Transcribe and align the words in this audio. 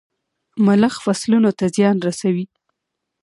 ملخ 0.65 0.93
فصلونو 1.05 1.51
ته 1.57 1.65
زيان 1.75 1.95
رسوي. 2.07 2.45